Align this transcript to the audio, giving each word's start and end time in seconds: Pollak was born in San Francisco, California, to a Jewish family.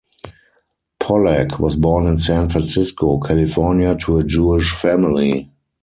Pollak 0.99 1.59
was 1.59 1.75
born 1.75 2.07
in 2.07 2.17
San 2.17 2.49
Francisco, 2.49 3.19
California, 3.19 3.95
to 3.95 4.17
a 4.17 4.23
Jewish 4.23 4.71
family. 4.73 5.51